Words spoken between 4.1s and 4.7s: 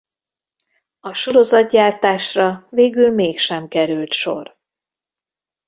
sor.